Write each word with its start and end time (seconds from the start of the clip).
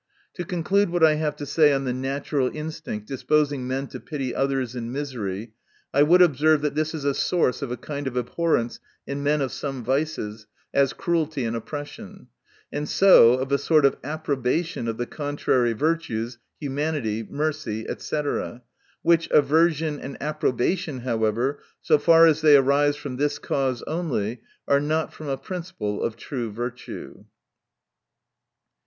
To 0.33 0.43
conclude 0.43 0.89
what 0.89 1.03
I 1.03 1.13
have 1.13 1.35
to 1.35 1.45
say 1.45 1.71
on 1.71 1.83
the 1.83 1.93
natural 1.93 2.49
instinct 2.51 3.07
disposing 3.07 3.67
men 3.67 3.85
to 3.89 3.99
pity 3.99 4.33
others 4.33 4.75
in 4.75 4.91
misery, 4.91 5.53
I 5.93 6.01
would 6.01 6.23
observe, 6.23 6.63
that 6.63 6.73
this 6.73 6.95
is 6.95 7.05
a 7.05 7.13
source 7.13 7.61
of 7.61 7.71
a 7.71 7.77
kind 7.77 8.07
of 8.07 8.17
abhor 8.17 8.53
rence 8.55 8.79
in 9.05 9.21
men 9.21 9.41
of 9.41 9.51
some 9.51 9.83
vices, 9.83 10.47
as 10.73 10.91
cruelty 10.93 11.45
and 11.45 11.55
oppression; 11.55 12.29
and 12.71 12.89
so, 12.89 13.33
of 13.33 13.51
a 13.51 13.59
sort 13.59 13.85
of 13.85 13.95
ap 14.03 14.23
probation 14.25 14.87
of 14.87 14.97
the 14.97 15.05
contrary 15.05 15.73
virtues, 15.73 16.39
humanity, 16.59 17.21
mercy, 17.29 17.85
&c. 17.99 18.21
Which 19.03 19.29
aversion 19.29 19.99
and 19.99 20.17
approbation, 20.19 21.01
however, 21.01 21.59
so 21.79 21.99
far 21.99 22.25
as 22.25 22.41
they 22.41 22.57
arise 22.57 22.95
from 22.95 23.17
this 23.17 23.37
cause 23.37 23.83
only, 23.83 24.41
are 24.67 24.79
not 24.81 25.13
from 25.13 25.27
a 25.27 25.37
principle 25.37 26.01
of 26.01 26.15
true 26.15 26.51
virtue. 26.51 27.25